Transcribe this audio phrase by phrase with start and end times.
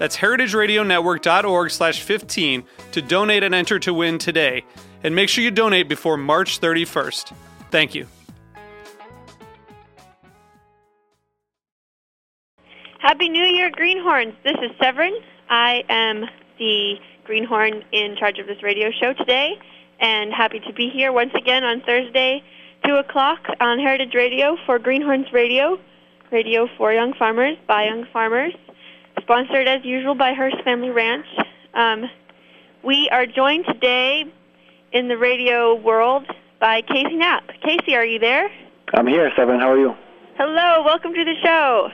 [0.00, 4.64] That's heritageradionetwork.org slash 15 to donate and enter to win today.
[5.04, 7.34] And make sure you donate before March 31st.
[7.70, 8.06] Thank you.
[12.98, 14.32] Happy New Year, Greenhorns.
[14.42, 15.20] This is Severine.
[15.50, 16.24] I am
[16.58, 19.58] the greenhorn in charge of this radio show today,
[20.00, 22.42] and happy to be here once again on Thursday,
[22.86, 25.78] 2 o'clock on Heritage Radio for Greenhorns Radio,
[26.32, 28.54] radio for young farmers by young farmers
[29.30, 31.24] sponsored as usual by Hearst Family Ranch.
[31.72, 32.10] Um,
[32.82, 34.24] we are joined today
[34.90, 36.26] in the radio world
[36.58, 37.44] by Casey Knapp.
[37.62, 38.50] Casey, are you there?
[38.92, 39.60] I'm here, Severine.
[39.60, 39.94] How are you?
[40.36, 41.90] Hello, welcome to the show.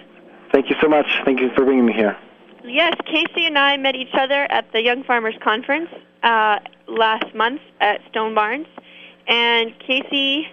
[0.51, 1.05] Thank you so much.
[1.27, 2.17] Thank you for bringing me here.
[2.65, 5.91] Yes, Casey and I met each other at the Young Farmers Conference
[6.23, 8.67] uh, last month at Stone Barns.
[9.29, 10.49] And Casey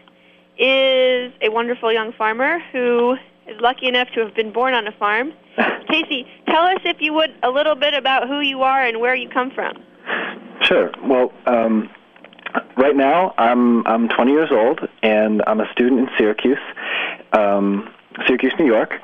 [0.58, 3.16] is a wonderful young farmer who
[3.48, 5.34] is lucky enough to have been born on a farm.
[5.90, 9.16] Casey, tell us, if you would, a little bit about who you are and where
[9.16, 9.84] you come from.
[10.62, 10.92] Sure.
[11.04, 11.90] Well, um,
[12.78, 16.60] right now I'm I'm 20 years old and I'm a student in Syracuse,
[17.34, 17.90] um,
[18.28, 19.00] Syracuse, New York,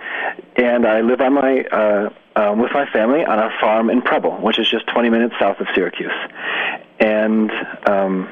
[0.56, 4.38] and I live on my uh, um, with my family on our farm in Preble,
[4.38, 6.12] which is just 20 minutes south of Syracuse,
[7.00, 7.52] and.
[7.88, 8.30] Um,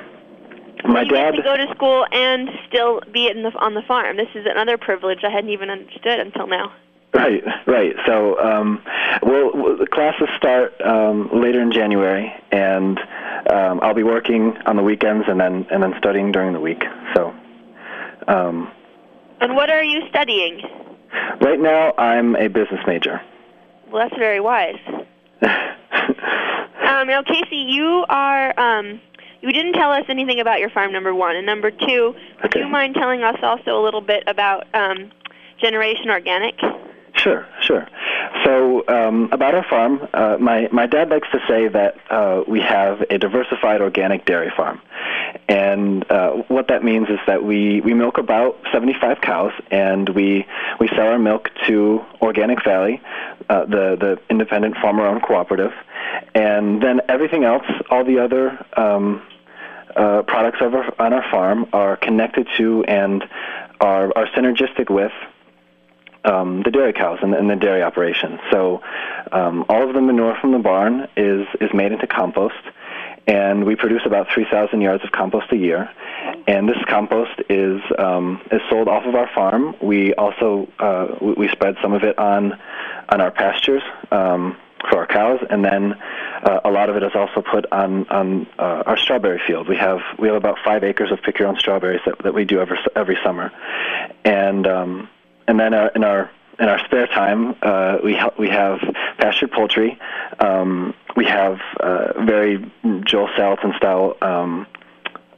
[0.88, 3.82] my you dad get to go to school and still be in the, on the
[3.88, 4.18] farm.
[4.18, 6.74] This is another privilege I hadn't even understood until now.
[7.14, 7.96] Right, right.
[8.06, 8.84] So, um,
[9.24, 13.00] well, the classes start um, later in January, and
[13.50, 16.84] um, I'll be working on the weekends and then and then studying during the week.
[17.16, 17.34] So.
[18.28, 18.72] Um,
[19.40, 20.62] and what are you studying?
[21.42, 23.22] Right now, I'm a business major.
[23.92, 24.76] Well, that's very wise.
[25.42, 28.60] um, now, Casey, you are.
[28.60, 29.00] Um,
[29.42, 32.16] you didn't tell us anything about your farm, number one, and number two.
[32.46, 32.60] Okay.
[32.60, 35.12] Do you mind telling us also a little bit about um,
[35.60, 36.56] Generation Organic?
[37.16, 37.88] Sure, sure.
[38.46, 42.62] So um, about our farm, uh, my my dad likes to say that uh, we
[42.62, 44.80] have a diversified organic dairy farm,
[45.48, 50.46] and uh, what that means is that we, we milk about 75 cows, and we
[50.80, 53.02] we sell our milk to Organic Valley,
[53.50, 55.72] uh, the the independent farmer-owned cooperative,
[56.36, 59.22] and then everything else, all the other um,
[59.96, 63.24] uh, products of our, on our farm are connected to and
[63.80, 65.12] are are synergistic with
[66.26, 68.40] um, the dairy cows and, and the dairy operation.
[68.52, 68.82] So
[69.32, 72.56] um, all of the manure from the barn is is made into compost,
[73.28, 75.90] and we produce about 3,000 yards of compost a year.
[76.48, 79.76] And this compost is um, is sold off of our farm.
[79.82, 82.60] We also uh, we, spread some of it on
[83.10, 84.58] on our pastures um,
[84.90, 85.94] for our cows, and then
[86.44, 89.68] uh, a lot of it is also put on on uh, our strawberry field.
[89.68, 92.46] We have we have about five acres of pick your own strawberries that, that we
[92.46, 93.52] do every every summer,
[94.24, 95.10] and um,
[95.48, 98.80] and then uh, in our in our spare time, uh, we ha- we have
[99.18, 100.00] pastured poultry.
[100.40, 102.72] Um, we have uh, very
[103.06, 104.68] Joel Salatin style um,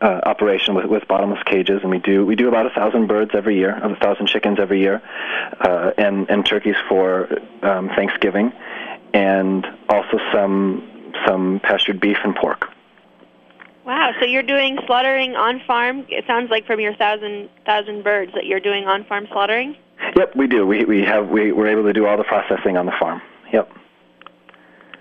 [0.02, 3.32] uh, operation with, with bottomless cages, and we do we do about a thousand birds
[3.34, 5.02] every year, a thousand chickens every year,
[5.60, 7.30] uh, and and turkeys for
[7.64, 8.54] um, Thanksgiving,
[9.14, 12.68] and also some some pastured beef and pork.
[13.86, 14.12] Wow!
[14.20, 16.06] So you're doing slaughtering on farm.
[16.10, 19.76] It sounds like from your thousand thousand birds that you're doing on farm slaughtering.
[20.16, 20.66] Yep, we do.
[20.66, 23.22] We we have we we're able to do all the processing on the farm.
[23.52, 23.72] Yep.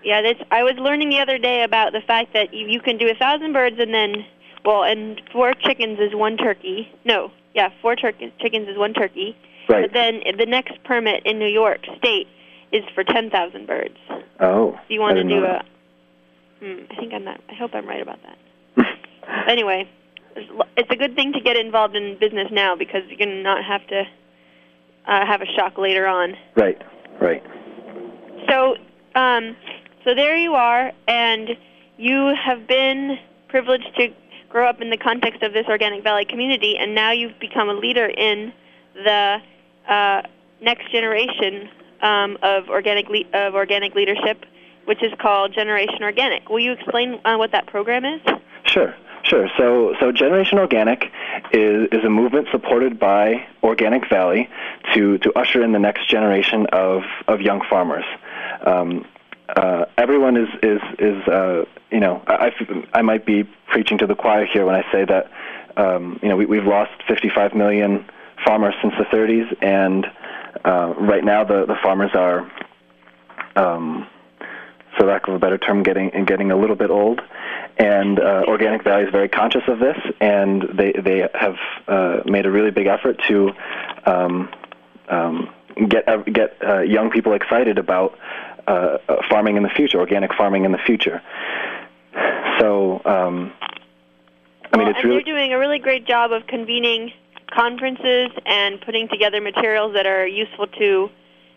[0.05, 0.41] Yeah, that's.
[0.51, 3.15] I was learning the other day about the fact that you, you can do a
[3.15, 4.25] thousand birds and then,
[4.65, 6.91] well, and four chickens is one turkey.
[7.05, 9.37] No, yeah, four turkey, chickens is one turkey.
[9.69, 9.83] Right.
[9.83, 12.27] But then the next permit in New York State
[12.73, 13.97] is for ten thousand birds.
[14.41, 14.79] Oh.
[14.89, 15.63] Do you want to do a?
[16.61, 17.41] Hmm, I think I'm not.
[17.49, 18.87] I hope I'm right about that.
[19.49, 19.89] anyway,
[20.77, 23.87] it's a good thing to get involved in business now because you're gonna not have
[23.89, 24.03] to
[25.07, 26.35] uh, have a shock later on.
[26.57, 26.81] Right.
[27.21, 27.43] Right.
[28.49, 28.77] So,
[29.15, 29.57] um,
[30.05, 31.51] so there you are, and
[31.97, 33.19] you have been
[33.49, 34.09] privileged to
[34.49, 37.75] grow up in the context of this Organic Valley community, and now you've become a
[37.75, 38.53] leader in
[38.95, 39.39] the
[39.89, 40.23] uh,
[40.61, 41.69] next generation
[42.03, 44.45] um, of organic le- of organic leadership,
[44.85, 46.49] which is called Generation Organic.
[46.49, 48.21] Will you explain uh, what that program is?
[48.65, 48.95] Sure.
[49.25, 49.49] Sure.
[49.59, 51.11] So, so Generation Organic
[51.53, 54.49] is, is a movement supported by Organic Valley
[54.95, 58.05] to, to usher in the next generation of, of young farmers.
[58.65, 59.05] Um,
[59.49, 62.53] uh, everyone is is is uh, you know I,
[62.93, 65.31] I might be preaching to the choir here when I say that
[65.77, 68.05] um, you know we, we've lost 55 million
[68.45, 70.07] farmers since the 30s, and
[70.65, 72.51] uh, right now the the farmers are,
[73.57, 74.07] um,
[74.97, 77.21] for lack of a better term, getting and getting a little bit old,
[77.79, 81.57] and uh, Organic Valley is very conscious of this, and they they have
[81.87, 83.53] uh, made a really big effort to.
[84.07, 84.51] Um,
[85.09, 85.49] um,
[85.89, 88.19] get get uh, young people excited about
[88.67, 91.23] uh, uh, farming in the future, organic farming in the future.
[92.59, 93.53] So, um,
[94.73, 97.13] I mean, well, it's and really they're doing a really great job of convening
[97.51, 101.09] conferences and putting together materials that are useful to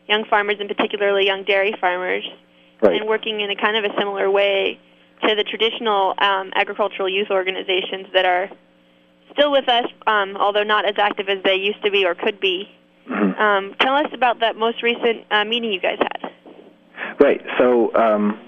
[0.08, 2.24] young farmers and particularly young dairy farmers,
[2.82, 3.00] right.
[3.00, 4.80] and working in a kind of a similar way
[5.28, 8.50] to the traditional um, agricultural youth organizations that are
[9.34, 12.40] still with us, um, although not as active as they used to be or could
[12.40, 12.68] be.
[13.10, 13.40] Mm-hmm.
[13.40, 16.32] Um, tell us about that most recent uh, meeting you guys had.
[17.20, 17.42] Right.
[17.58, 18.40] So, um,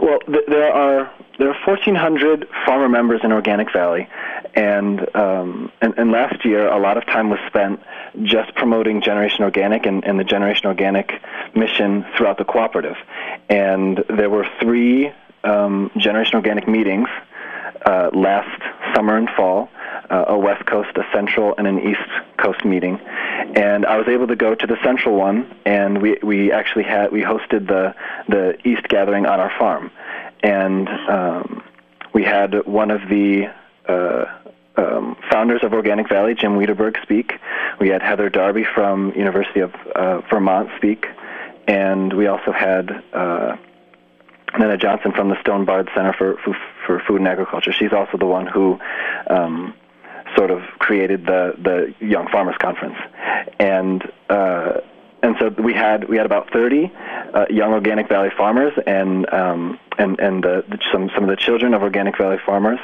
[0.00, 4.08] well, th- there are there are 1,400 farmer members in Organic Valley,
[4.54, 7.80] and, um, and and last year a lot of time was spent
[8.22, 11.20] just promoting Generation Organic and, and the Generation Organic
[11.54, 12.96] mission throughout the cooperative.
[13.48, 15.12] And there were three
[15.44, 17.08] um, Generation Organic meetings
[17.86, 18.62] uh, last
[18.94, 19.70] summer and fall
[20.12, 23.00] uh, a West Coast, a Central, and an East Coast meeting.
[23.54, 27.10] And I was able to go to the Central one, and we we actually had
[27.12, 27.94] we hosted the
[28.28, 29.90] the East gathering on our farm,
[30.42, 31.64] and um,
[32.12, 33.46] we had one of the
[33.88, 34.26] uh,
[34.76, 37.32] um, founders of Organic Valley, Jim Wedeberg, speak.
[37.78, 41.06] We had Heather Darby from University of uh, Vermont speak,
[41.66, 43.02] and we also had.
[43.12, 43.56] Uh,
[44.58, 46.54] Nena Johnson from the Stone Barns Center for, for,
[46.86, 47.72] for Food and Agriculture.
[47.72, 48.78] She's also the one who
[49.30, 49.72] um,
[50.36, 52.96] sort of created the the Young Farmers Conference,
[53.58, 54.80] and uh,
[55.22, 56.92] and so we had we had about 30
[57.34, 61.36] uh, young Organic Valley farmers and um, and and the, the, some some of the
[61.36, 62.80] children of Organic Valley farmers.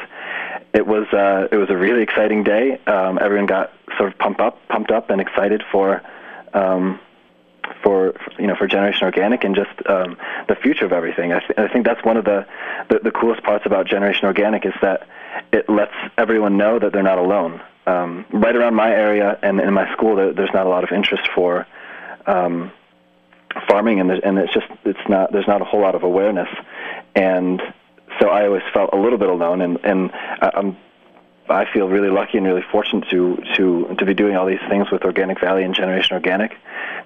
[0.72, 2.78] It was uh, it was a really exciting day.
[2.86, 6.02] Um, everyone got sort of pumped up pumped up and excited for.
[6.54, 7.00] Um,
[7.82, 10.16] for you know for Generation Organic and just um,
[10.48, 11.32] the future of everything.
[11.32, 12.46] I, th- I think that's one of the,
[12.88, 15.06] the the coolest parts about Generation Organic is that
[15.52, 17.60] it lets everyone know that they're not alone.
[17.86, 20.92] Um, right around my area and in my school, there, there's not a lot of
[20.92, 21.66] interest for
[22.26, 22.70] um,
[23.68, 26.48] farming, and, and it's just it's not there's not a whole lot of awareness,
[27.14, 27.62] and
[28.20, 30.10] so I always felt a little bit alone, and and
[30.40, 30.76] I'm
[31.50, 34.88] I feel really lucky and really fortunate to to to be doing all these things
[34.90, 36.56] with Organic Valley and Generation Organic,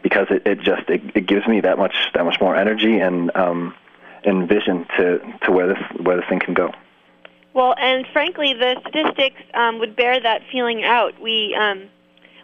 [0.02, 3.30] because it, it just it, it gives me that much that much more energy and
[3.36, 3.74] um,
[4.24, 6.72] and vision to to where this where this thing can go.
[7.54, 11.20] Well, and frankly, the statistics um, would bear that feeling out.
[11.20, 11.88] We um,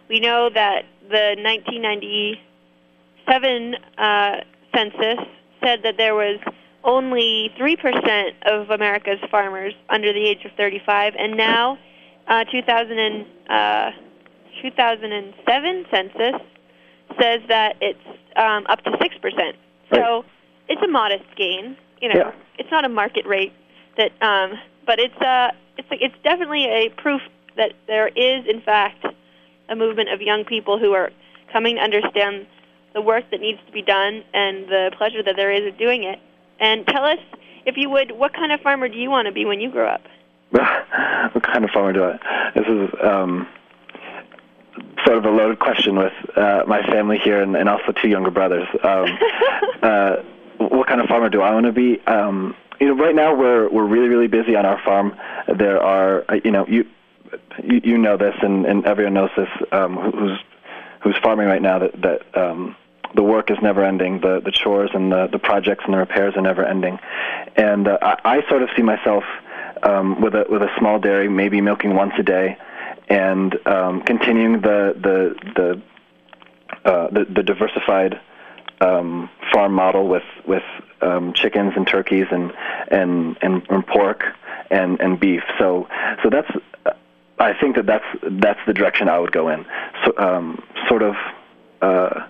[0.07, 4.41] we know that the 1997 uh,
[4.73, 5.19] census
[5.63, 6.39] said that there was
[6.83, 11.77] only 3% of America's farmers under the age of 35, and now
[12.27, 13.91] uh, 2000 and, uh,
[14.61, 16.41] 2007 census
[17.19, 17.99] says that it's
[18.35, 19.53] um, up to 6%.
[19.93, 20.25] So right.
[20.67, 21.75] it's a modest gain.
[22.01, 22.31] You know, yeah.
[22.57, 23.53] it's not a market rate
[23.97, 24.53] that um,
[24.85, 27.21] but it's uh, it's it's definitely a proof
[27.57, 29.05] that there is, in fact,
[29.67, 31.11] a movement of young people who are
[31.51, 32.47] coming to understand
[32.93, 36.03] the work that needs to be done and the pleasure that there is of doing
[36.03, 36.19] it.
[36.59, 37.19] And tell us,
[37.65, 39.87] if you would, what kind of farmer do you want to be when you grow
[39.87, 40.01] up?
[40.49, 42.51] what kind of farmer do I?
[42.55, 43.47] This is um,
[45.05, 48.31] sort of a loaded question with uh, my family here and, and also two younger
[48.31, 48.67] brothers.
[48.83, 49.17] Um,
[49.83, 50.15] uh,
[50.57, 51.99] what kind of farmer do I want to be?
[52.05, 55.15] Um, you know, right now we're we're really really busy on our farm.
[55.57, 56.85] There are uh, you know you
[57.63, 60.39] you, you know this and, and everyone knows this um, who's
[61.01, 62.75] who's farming right now that that um,
[63.15, 64.21] the work is never ending.
[64.21, 66.99] The the chores and the the projects and the repairs are never ending,
[67.55, 69.23] and uh, I, I sort of see myself
[69.83, 72.57] um, with a with a small dairy, maybe milking once a day,
[73.07, 75.81] and um, continuing the the the
[76.85, 78.19] uh, the, the diversified
[78.81, 80.63] um, farm model with with
[81.01, 82.53] um, chickens and turkeys and,
[82.89, 84.23] and and and pork
[84.69, 85.41] and and beef.
[85.57, 85.87] So
[86.23, 86.49] so that's
[87.39, 89.65] I think that that's that's the direction I would go in.
[90.05, 91.15] So um, sort of.
[91.81, 92.27] Uh,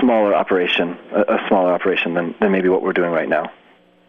[0.00, 3.50] smaller operation, a, smaller operation than, than maybe what we're doing right now.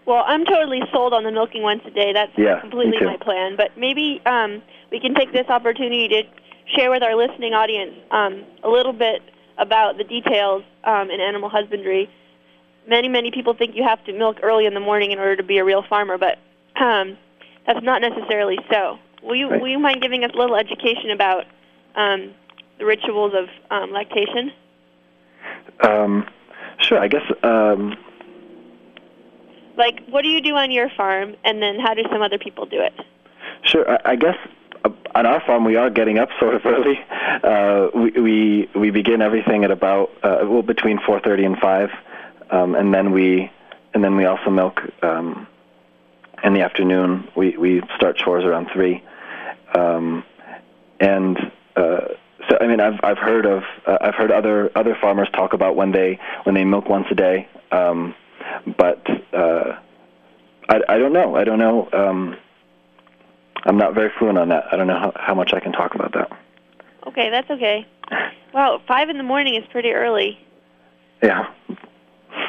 [0.06, 2.14] Well, I'm totally sold on the milking once a day.
[2.14, 3.56] That's Yeah, completely my plan.
[3.58, 6.24] But maybe um, we can take this opportunity to
[6.76, 9.22] share with our listening audience um, a little bit
[9.58, 12.10] about the details um, in animal husbandry.
[12.88, 15.44] Many, many people think you have to milk early in the morning in order to
[15.44, 16.38] be a real farmer, but
[16.82, 17.18] um,
[17.66, 18.98] that's not necessarily so.
[19.24, 19.60] Will you, Right.
[19.60, 21.44] will you mind giving us a little education about
[21.96, 22.34] um,
[22.80, 24.54] the rituals of um, lactation?
[25.82, 26.28] Um,
[26.80, 27.00] sure.
[27.00, 27.24] I guess.
[27.44, 27.96] Um,
[29.78, 32.66] Like, what do you do on your farm, and then how do some other people
[32.66, 32.94] do it?
[33.64, 33.86] Sure.
[33.90, 34.36] I, I guess
[34.84, 37.00] uh, on our farm we are getting up sort of early.
[37.44, 41.90] Uh, we, we we begin everything at about uh, well between 4:30 and 5,
[42.52, 43.52] um, and then we
[43.94, 45.48] and then we also milk um,
[46.44, 47.28] in the afternoon.
[47.36, 49.04] We we start chores around three,
[49.76, 50.24] um,
[51.00, 51.38] and
[51.76, 52.08] uh,
[52.50, 55.76] so I mean I've I've heard of uh, I've heard other other farmers talk about
[55.76, 58.16] when they when they milk once a day, um,
[58.78, 59.80] but uh,
[60.70, 61.90] I I don't know I don't know.
[61.94, 62.38] Um,
[63.66, 64.66] I'm not very fluent on that.
[64.72, 66.32] I don't know how, how much I can talk about that.
[67.08, 67.86] Okay, that's okay.
[68.54, 70.40] Wow, five in the morning is pretty early.
[71.22, 71.48] Yeah.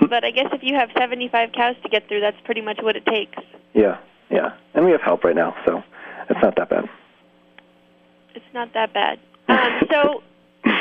[0.08, 2.94] But I guess if you have 75 cows to get through, that's pretty much what
[2.94, 3.36] it takes.
[3.74, 3.98] Yeah,
[4.30, 4.54] yeah.
[4.74, 5.82] And we have help right now, so
[6.30, 6.88] it's not that bad.
[8.34, 9.18] It's not that bad.
[9.48, 10.22] Um, so,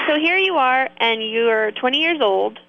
[0.07, 2.59] so here you are, and you're 20 years old,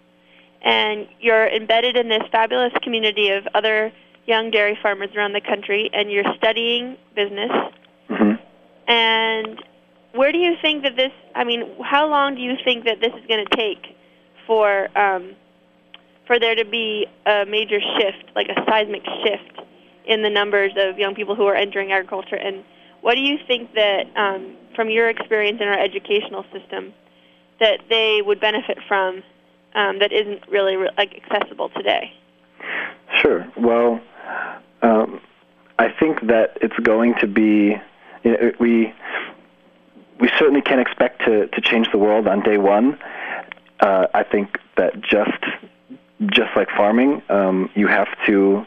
[0.62, 3.92] and you're embedded in this fabulous community of other
[4.26, 7.50] young dairy farmers around the country, and you're studying business.
[8.08, 8.32] hmm
[8.86, 9.62] And
[10.12, 11.12] where do you think that this?
[11.34, 13.96] I mean, how long do you think that this is going to take
[14.46, 15.34] for um,
[16.26, 19.60] for there to be a major shift, like a seismic shift,
[20.06, 22.36] in the numbers of young people who are entering agriculture?
[22.36, 22.64] And
[23.00, 26.94] what do you think that, um, from your experience in our educational system,
[27.58, 29.24] that they would benefit from
[29.74, 32.12] um, that isn't really re- like accessible today?
[33.20, 33.44] Sure.
[33.56, 34.00] Well,
[34.82, 35.20] um,
[35.80, 37.76] I think that it's going to be.
[38.22, 38.94] You know, we
[40.20, 43.00] we certainly can't expect to to change the world on day one.
[43.80, 45.42] Uh, I think that just
[46.26, 48.64] just like farming, um, you have to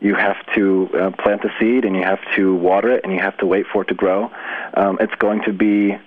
[0.00, 3.18] you have to uh, plant the seed and you have to water it and you
[3.18, 4.30] have to wait for it to grow.
[4.74, 5.98] Um, it's going to be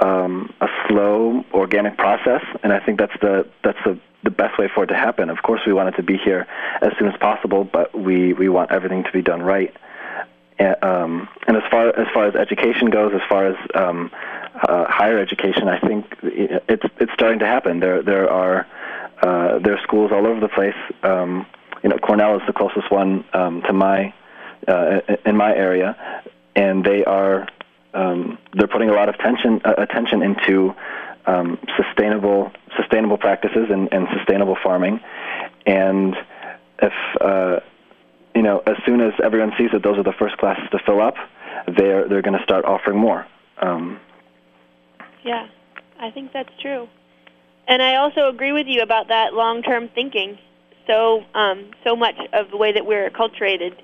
[0.00, 4.68] um, a slow organic process, and I think that's the that's the the best way
[4.74, 5.30] for it to happen.
[5.30, 6.46] Of course, we want it to be here
[6.82, 9.74] as soon as possible, but we we want everything to be done right.
[10.58, 14.10] And, um, and as far as far as education goes, as far as um,
[14.68, 17.80] uh, higher education, I think it's it's starting to happen.
[17.80, 18.66] There there are
[19.22, 20.76] uh, there are schools all over the place.
[21.02, 21.46] Um,
[21.82, 24.12] you know, Cornell is the closest one um, to my
[24.68, 25.96] uh, in my area,
[26.54, 27.48] and they are
[27.94, 30.74] um, they're putting a lot of attention uh, attention into
[31.26, 35.00] um, sustainable sustainable practices and, and sustainable farming,
[35.66, 36.16] and
[36.82, 37.60] if uh,
[38.34, 41.00] you know, as soon as everyone sees that those are the first classes to fill
[41.00, 41.14] up,
[41.66, 43.26] they're they're going to start offering more.
[43.58, 44.00] Um,
[45.24, 45.48] Yeah,
[45.98, 46.88] I think that's true.
[47.68, 50.38] And I also agree with you about that long-term thinking.
[50.86, 53.74] So, um, so much of the way that we're acculturated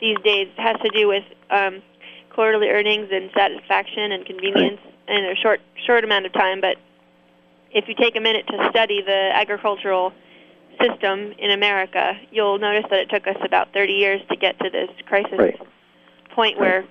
[0.00, 1.82] these days has to do with um,
[2.30, 6.60] quarterly earnings and satisfaction and convenience in a short short amount of time.
[6.60, 6.76] But
[7.72, 10.12] if you take a minute to study the agricultural
[10.80, 14.70] system in America, you'll notice that it took us about 30 years to get to
[14.70, 15.60] this crisis Right.
[16.34, 16.84] point where,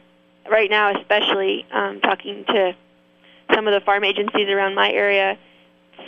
[0.50, 2.74] right now, especially um, talking to
[3.54, 5.38] some of the farm agencies around my area,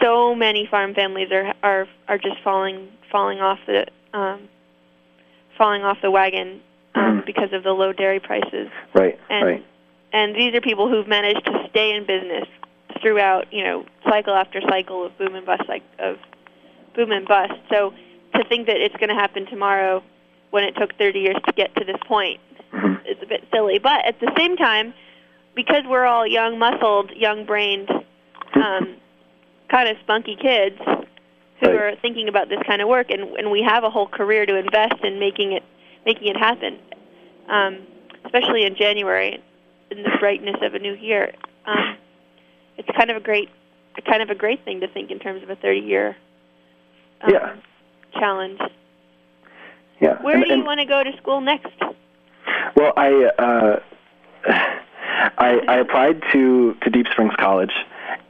[0.01, 4.49] so many farm families are are are just falling falling off the um,
[5.57, 6.59] falling off the wagon
[6.95, 7.25] um, Mhm.
[7.25, 8.67] because of the low dairy prices.
[8.93, 9.65] right, And right,
[10.11, 12.47] and these are people who've managed to stay in business
[13.01, 16.17] throughout, you know, cycle after cycle of boom and bust, like of
[16.95, 17.53] boom and bust.
[17.71, 17.93] So
[18.35, 20.03] to think that it's going to happen tomorrow,
[20.51, 22.39] when it took 30 years to get to this point,
[22.71, 23.79] hmm is a bit silly.
[23.79, 24.93] But at the same time,
[25.55, 27.89] because we're all young, muscled, young-brained,
[28.55, 28.95] um,
[29.69, 30.79] kind of spunky kids
[31.63, 31.93] who Right.
[31.93, 34.55] are thinking about this kind of work, and, and we have a whole career to
[34.57, 35.63] invest in making it
[36.05, 36.77] making it happen,
[37.49, 37.77] um,
[38.25, 39.41] especially in January,
[39.89, 41.31] in the brightness of a new year.
[41.65, 41.95] Um,
[42.77, 43.49] it's kind of a great,
[44.05, 46.17] kind of a great thing to think in terms of a 30-year
[47.21, 47.55] um, Yeah.
[48.19, 48.59] challenge.
[50.01, 50.21] yeah.
[50.21, 51.71] Where And- do you and- want to go to school next?
[52.75, 53.79] Well, I uh,
[55.37, 57.73] I, I applied to to Deep Springs College,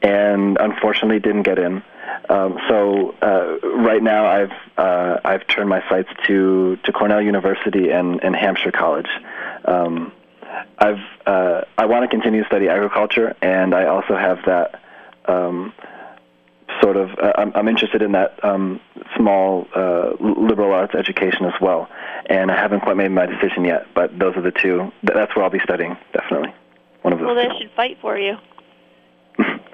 [0.04, 1.82] and unfortunately didn't get in.
[2.30, 7.90] Um, so uh, right now, I've uh, I've turned my sights to, to Cornell University
[7.90, 9.10] and, and Hampshire College.
[9.66, 10.12] Um,
[10.78, 14.82] I've uh, I want to continue to study agriculture, and I also have that
[15.26, 15.74] um,
[16.82, 18.80] sort of uh, I'm, I'm interested in that um,
[19.18, 21.90] small uh, liberal arts education as well,
[22.28, 23.88] and I haven't quite made my decision yet.
[23.94, 24.92] But those are the two.
[25.04, 26.54] That's where I'll be studying, definitely.
[27.02, 27.26] One of those.
[27.26, 28.38] Well, they should fight for you.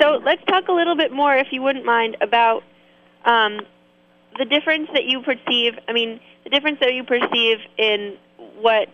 [0.00, 2.62] so let's talk a little bit more, if you wouldn't mind, about
[3.24, 3.60] um,
[4.38, 5.74] the difference that you perceive.
[5.88, 8.16] I mean, the difference that you perceive in
[8.60, 8.88] what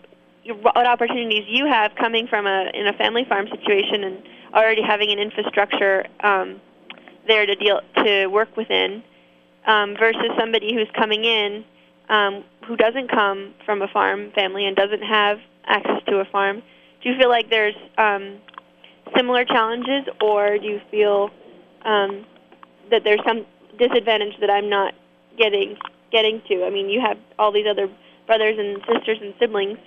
[0.61, 4.23] what opportunities you have coming from a in a family farm situation and
[4.53, 6.61] already having an infrastructure um,
[7.27, 9.03] there to deal to work within,
[9.65, 11.65] um, versus somebody who's coming in
[12.09, 16.63] um, who doesn't come from a farm family and doesn't have access to a farm.
[17.03, 18.39] Do you feel like there's um,
[19.15, 21.29] similar challenges, or do you feel
[21.83, 22.25] um,
[22.89, 23.45] that there's some
[23.77, 24.93] disadvantage that I'm not
[25.37, 25.77] getting
[26.11, 26.65] getting to?
[26.65, 27.89] I mean, you have all these other
[28.25, 29.77] brothers and sisters and siblings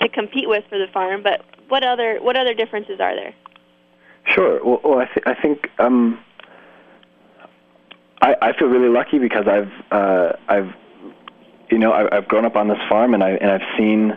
[0.00, 3.34] to compete with for the farm, but what other what other differences are there?
[4.26, 4.64] Sure.
[4.64, 6.18] Well, well I, th- I think um,
[8.20, 10.72] I, I feel really lucky because I've uh, I've
[11.70, 14.12] you know I, I've grown up on this farm and I and I've seen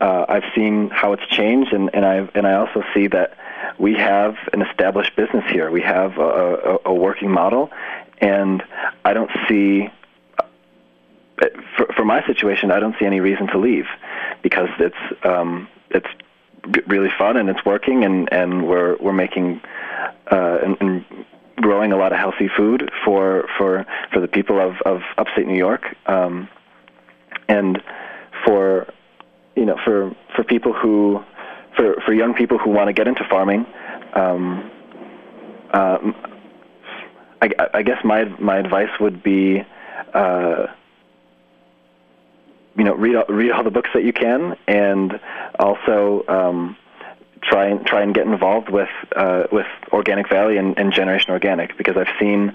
[0.00, 3.36] uh, I've seen how it's changed and and I and I also see that
[3.78, 5.70] we have an established business here.
[5.70, 7.70] We have a, a, a working model,
[8.20, 8.62] and
[9.04, 9.90] I don't see
[11.76, 13.86] for, for my situation, I don't see any reason to leave
[14.42, 16.06] because it's um, it's
[16.86, 19.60] really fun and it's working and, and we're we're making
[20.30, 21.04] uh, and, and
[21.56, 25.56] growing a lot of healthy food for for for the people of, of upstate New
[25.56, 26.48] York um,
[27.48, 27.82] and
[28.44, 28.86] for
[29.56, 31.22] you know for for people who
[31.76, 33.66] for for young people who want to get into farming
[34.14, 34.70] um,
[35.72, 36.14] um,
[37.42, 39.62] I, I guess my my advice would be
[40.14, 40.66] uh,
[42.76, 45.20] you know read read all the books that you can, and
[45.58, 46.76] also um,
[47.42, 51.76] try and try and get involved with uh, with Organic Valley and, and Generation Organic
[51.76, 52.52] because I've seen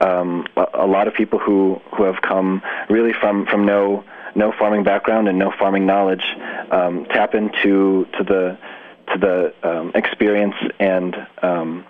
[0.00, 4.04] um, a lot of people who who have come really from from no
[4.34, 6.24] no farming background and no farming knowledge
[6.70, 8.58] um, tap into to the
[9.12, 11.84] to the um, experience and um,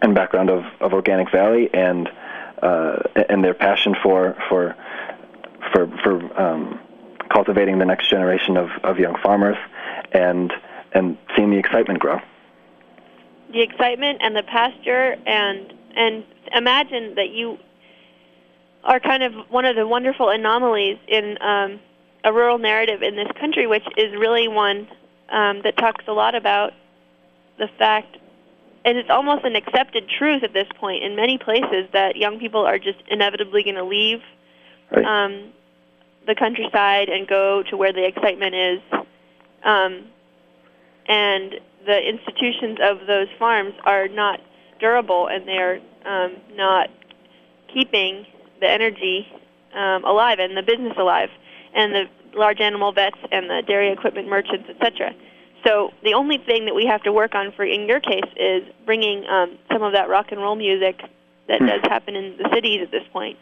[0.00, 2.08] and background of, of Organic Valley and
[2.62, 2.98] uh,
[3.28, 4.76] and their passion for for
[5.72, 6.80] for for um,
[7.32, 9.56] cultivating the next generation of, of young farmers
[10.12, 10.52] and
[10.92, 12.20] and seeing the excitement grow.
[13.52, 17.58] The excitement and the pasture and and imagine that you
[18.86, 21.80] are kind of one of the wonderful anomalies in um,
[22.24, 24.88] a rural narrative in this country, which is really one
[25.28, 26.72] um, that talks a lot about
[27.58, 28.16] the fact,
[28.84, 32.64] and it's almost an accepted truth at this point in many places that young people
[32.64, 34.20] are just inevitably going to leave
[34.90, 35.04] Right.
[35.04, 35.52] um,
[36.26, 38.80] the countryside and go to where the excitement is.
[39.64, 40.04] Um,
[41.08, 44.40] and the institutions of those farms are not
[44.78, 46.88] durable and they're um, not
[47.72, 48.26] keeping
[48.60, 49.26] the energy
[49.74, 51.30] um, alive and the business alive
[51.74, 55.14] and the large animal vets and the dairy equipment merchants, etc.
[55.66, 58.62] So the only thing that we have to work on for in your case is
[58.84, 61.00] bringing um, some of that rock and roll music
[61.48, 61.66] that Hmm.
[61.66, 63.38] does happen in the cities at this point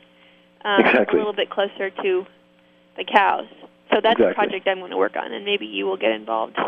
[0.65, 1.17] um, Exactly.
[1.19, 2.27] a little bit closer to
[2.97, 3.47] the cows.
[3.93, 6.59] So that's a project I'm going to work on, and maybe you will get involved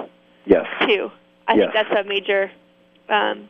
[0.45, 0.67] Yes.
[0.87, 1.11] too.
[1.49, 1.73] I Yes.
[1.73, 2.51] think that's a major
[3.09, 3.49] um,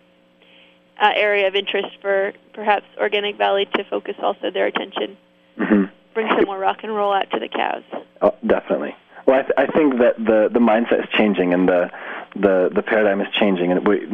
[1.01, 5.17] uh, area of interest for perhaps Organic Valley to focus also their attention,
[5.59, 7.83] hmm bring some more rock and roll out to the cows.
[8.23, 8.97] Oh, definitely.
[9.27, 11.91] Well, I, th- I think that the the mindset is changing and the
[12.37, 14.07] the the paradigm is changing, and we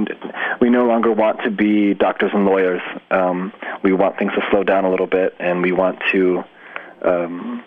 [0.61, 2.83] we no longer want to be doctors and lawyers.
[3.11, 3.53] Um,
[3.85, 6.43] we want things to slow down a little bit, and we want to
[7.03, 7.63] um,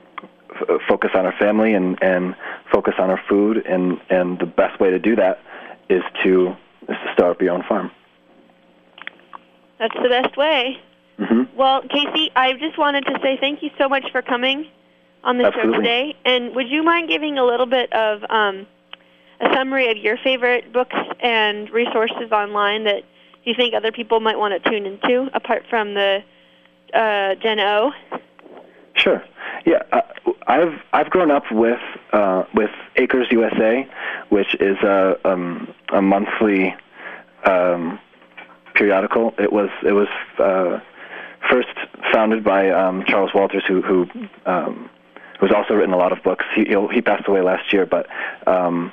[0.53, 2.35] f- focus on our family and and
[2.73, 3.57] focus on our food.
[3.65, 5.39] and And the best way to do that
[5.87, 6.55] is to
[6.89, 7.91] is to start up your own farm.
[9.79, 10.77] That's the best way.
[11.17, 14.67] hmm Well, Casey, I just wanted to say thank you so much for coming
[15.23, 16.15] on the show today.
[16.23, 18.67] And would you mind giving a little bit of um,
[19.41, 23.03] a summary of your favorite books and resources online that
[23.43, 26.23] you think other people might want to tune into, apart from the
[26.93, 27.91] uh, Gen O?
[28.95, 29.23] Sure.
[29.65, 30.01] Yeah, uh,
[30.47, 31.79] I've I've grown up with
[32.13, 33.87] uh, with Acres USA,
[34.29, 36.75] which is a um, a monthly
[37.45, 37.99] um,
[38.75, 39.33] periodical.
[39.39, 40.07] It was it was
[40.39, 40.79] uh,
[41.49, 41.69] first
[42.13, 44.07] founded by um, Charles Walters, who who
[44.45, 44.89] um,
[45.39, 46.45] who's also written a lot of books.
[46.55, 48.07] He he passed away last year, but
[48.47, 48.91] um,